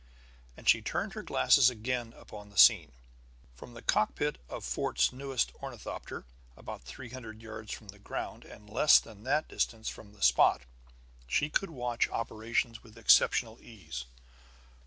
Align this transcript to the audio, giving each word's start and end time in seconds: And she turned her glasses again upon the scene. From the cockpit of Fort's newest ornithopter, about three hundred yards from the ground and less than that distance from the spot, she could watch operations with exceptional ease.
And 0.57 0.67
she 0.67 0.81
turned 0.81 1.13
her 1.13 1.21
glasses 1.21 1.69
again 1.69 2.11
upon 2.13 2.49
the 2.49 2.57
scene. 2.57 2.91
From 3.53 3.75
the 3.75 3.83
cockpit 3.83 4.39
of 4.49 4.65
Fort's 4.65 5.13
newest 5.13 5.53
ornithopter, 5.61 6.25
about 6.57 6.81
three 6.81 7.09
hundred 7.11 7.43
yards 7.43 7.71
from 7.71 7.89
the 7.89 7.99
ground 7.99 8.43
and 8.43 8.67
less 8.67 8.99
than 8.99 9.21
that 9.25 9.47
distance 9.47 9.89
from 9.89 10.13
the 10.13 10.23
spot, 10.23 10.63
she 11.27 11.51
could 11.51 11.69
watch 11.69 12.09
operations 12.09 12.81
with 12.81 12.97
exceptional 12.97 13.61
ease. 13.61 14.05